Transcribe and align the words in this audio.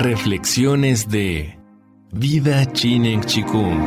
Reflexiones 0.00 1.08
de 1.08 1.58
Vida 2.12 2.72
Chinen 2.72 3.20
Chikung. 3.20 3.80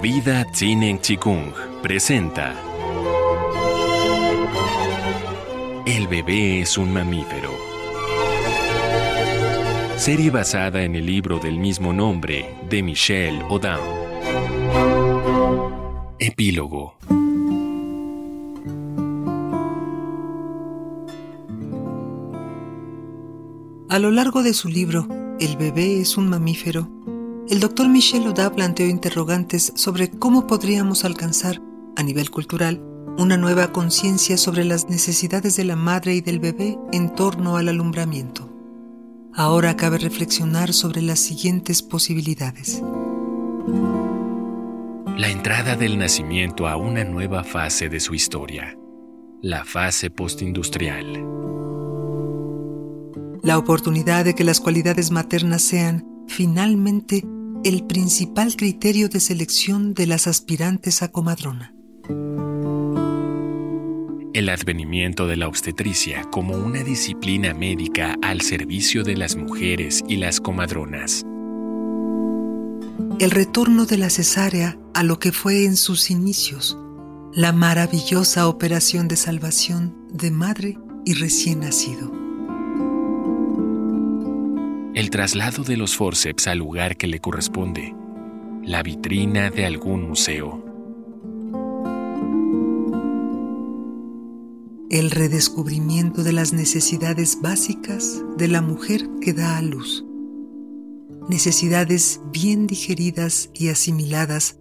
Vida 0.00 0.50
Chinen 0.50 0.98
Chikung 1.02 1.52
presenta 1.82 2.54
El 5.84 6.08
bebé 6.08 6.62
es 6.62 6.78
un 6.78 6.90
mamífero. 6.94 7.50
Serie 9.96 10.30
basada 10.30 10.82
en 10.84 10.94
el 10.94 11.04
libro 11.04 11.38
del 11.38 11.58
mismo 11.58 11.92
nombre 11.92 12.54
de 12.70 12.82
Michelle 12.82 13.44
Odin. 13.50 13.76
Epílogo. 16.18 16.96
A 23.88 24.00
lo 24.00 24.10
largo 24.10 24.42
de 24.42 24.52
su 24.52 24.68
libro, 24.68 25.06
El 25.38 25.56
bebé 25.56 26.00
es 26.00 26.16
un 26.16 26.28
mamífero, 26.28 26.90
el 27.48 27.60
doctor 27.60 27.88
Michel 27.88 28.26
Oda 28.26 28.52
planteó 28.52 28.84
interrogantes 28.88 29.72
sobre 29.76 30.10
cómo 30.10 30.48
podríamos 30.48 31.04
alcanzar, 31.04 31.62
a 31.94 32.02
nivel 32.02 32.32
cultural, 32.32 32.82
una 33.16 33.36
nueva 33.36 33.70
conciencia 33.70 34.38
sobre 34.38 34.64
las 34.64 34.90
necesidades 34.90 35.54
de 35.54 35.62
la 35.62 35.76
madre 35.76 36.16
y 36.16 36.20
del 36.20 36.40
bebé 36.40 36.76
en 36.92 37.14
torno 37.14 37.56
al 37.56 37.68
alumbramiento. 37.68 38.50
Ahora 39.32 39.76
cabe 39.76 39.98
reflexionar 39.98 40.72
sobre 40.72 41.00
las 41.00 41.20
siguientes 41.20 41.80
posibilidades. 41.82 42.82
La 45.16 45.30
entrada 45.30 45.76
del 45.76 45.96
nacimiento 45.96 46.66
a 46.66 46.76
una 46.76 47.04
nueva 47.04 47.44
fase 47.44 47.88
de 47.88 48.00
su 48.00 48.14
historia, 48.14 48.76
la 49.42 49.64
fase 49.64 50.10
postindustrial 50.10 51.36
la 53.46 53.58
oportunidad 53.58 54.24
de 54.24 54.34
que 54.34 54.42
las 54.42 54.58
cualidades 54.58 55.12
maternas 55.12 55.62
sean, 55.62 56.04
finalmente, 56.26 57.24
el 57.62 57.86
principal 57.86 58.56
criterio 58.56 59.08
de 59.08 59.20
selección 59.20 59.94
de 59.94 60.08
las 60.08 60.26
aspirantes 60.26 61.00
a 61.04 61.12
comadrona. 61.12 61.72
El 64.34 64.48
advenimiento 64.48 65.28
de 65.28 65.36
la 65.36 65.46
obstetricia 65.46 66.24
como 66.24 66.56
una 66.56 66.82
disciplina 66.82 67.54
médica 67.54 68.16
al 68.20 68.40
servicio 68.40 69.04
de 69.04 69.16
las 69.16 69.36
mujeres 69.36 70.02
y 70.08 70.16
las 70.16 70.40
comadronas. 70.40 71.24
El 73.20 73.30
retorno 73.30 73.86
de 73.86 73.96
la 73.96 74.10
cesárea 74.10 74.76
a 74.92 75.04
lo 75.04 75.20
que 75.20 75.30
fue 75.30 75.66
en 75.66 75.76
sus 75.76 76.10
inicios, 76.10 76.76
la 77.32 77.52
maravillosa 77.52 78.48
operación 78.48 79.06
de 79.06 79.14
salvación 79.14 79.94
de 80.12 80.32
madre 80.32 80.78
y 81.04 81.14
recién 81.14 81.60
nacido 81.60 82.25
el 84.96 85.10
traslado 85.10 85.62
de 85.62 85.76
los 85.76 85.94
forceps 85.94 86.46
al 86.46 86.56
lugar 86.56 86.96
que 86.96 87.06
le 87.06 87.20
corresponde, 87.20 87.94
la 88.62 88.82
vitrina 88.82 89.50
de 89.50 89.66
algún 89.66 90.08
museo. 90.08 90.64
El 94.88 95.10
redescubrimiento 95.10 96.22
de 96.22 96.32
las 96.32 96.54
necesidades 96.54 97.42
básicas 97.42 98.24
de 98.38 98.48
la 98.48 98.62
mujer 98.62 99.02
que 99.20 99.34
da 99.34 99.58
a 99.58 99.62
luz. 99.62 100.02
Necesidades 101.28 102.22
bien 102.32 102.66
digeridas 102.66 103.50
y 103.52 103.68
asimiladas 103.68 104.58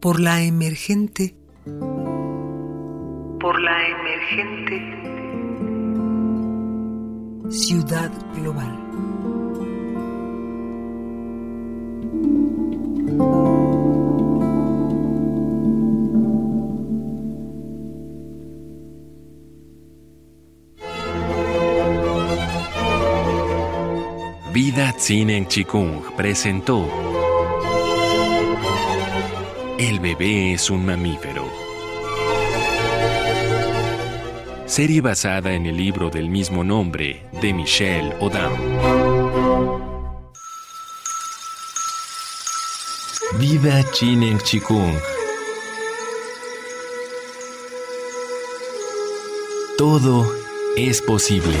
por 0.00 0.20
la 0.20 0.42
emergente 0.42 1.36
por 3.40 3.60
la 3.60 3.88
emergente 3.88 4.94
ciudad 7.50 8.10
global. 8.34 8.84
Vida 24.54 24.94
en 25.10 25.48
Chikung 25.48 26.14
presentó 26.16 26.88
El 29.80 29.98
bebé 29.98 30.52
es 30.52 30.70
un 30.70 30.86
mamífero. 30.86 31.44
Serie 34.64 35.00
basada 35.00 35.52
en 35.54 35.66
el 35.66 35.76
libro 35.76 36.08
del 36.08 36.28
mismo 36.28 36.62
nombre 36.62 37.26
de 37.42 37.52
Michelle 37.52 38.14
Odam. 38.20 38.52
Vida 43.40 43.84
en 44.22 44.38
Chikung. 44.38 44.94
Todo 49.76 50.24
es 50.76 51.02
posible. 51.02 51.56